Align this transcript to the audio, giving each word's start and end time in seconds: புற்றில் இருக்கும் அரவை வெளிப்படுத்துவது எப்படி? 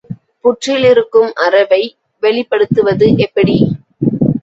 புற்றில் 0.45 0.85
இருக்கும் 0.85 1.29
அரவை 1.43 1.81
வெளிப்படுத்துவது 2.23 3.09
எப்படி? 3.19 3.57